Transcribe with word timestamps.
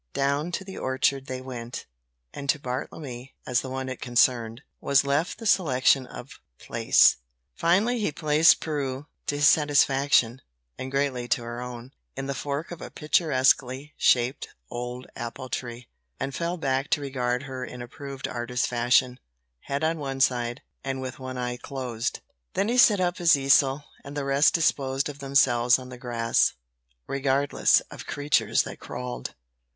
Down 0.13 0.51
to 0.53 0.63
the 0.63 0.79
orchard 0.79 1.27
they 1.27 1.41
went, 1.41 1.85
and 2.33 2.49
to 2.49 2.57
Bartlemy, 2.57 3.35
as 3.45 3.61
the 3.61 3.69
one 3.69 3.87
it 3.87 4.01
concerned, 4.01 4.63
was 4.79 5.03
left 5.05 5.37
the 5.37 5.45
selection 5.45 6.07
of 6.07 6.39
place. 6.57 7.17
Finally 7.53 7.99
he 7.99 8.11
placed 8.11 8.59
Prue 8.61 9.05
to 9.27 9.35
his 9.35 9.47
satisfaction 9.47 10.41
and 10.75 10.89
greatly 10.89 11.27
to 11.27 11.43
her 11.43 11.61
own 11.61 11.91
in 12.15 12.25
the 12.25 12.33
fork 12.33 12.71
of 12.71 12.81
a 12.81 12.89
picturesquely 12.89 13.93
shaped 13.95 14.47
old 14.71 15.05
appletree, 15.15 15.85
and 16.19 16.33
fell 16.33 16.57
back 16.57 16.87
to 16.89 17.01
regard 17.01 17.43
her 17.43 17.63
in 17.63 17.83
approved 17.83 18.27
artist 18.27 18.65
fashion, 18.67 19.19
head 19.65 19.83
on 19.83 19.99
one 19.99 20.19
side, 20.19 20.63
and 20.83 20.99
with 20.99 21.19
one 21.19 21.37
eye 21.37 21.57
closed. 21.57 22.21
Then 22.55 22.69
he 22.69 22.77
set 22.79 22.99
up 22.99 23.19
his 23.19 23.37
easel, 23.37 23.83
and 24.03 24.17
the 24.17 24.25
rest 24.25 24.55
disposed 24.55 25.09
of 25.09 25.19
themselves 25.19 25.77
on 25.77 25.89
the 25.89 25.97
grass, 25.99 26.53
regardless 27.05 27.81
of 27.91 28.07
creatures 28.07 28.63
that 28.63 28.79
crawled. 28.79 29.35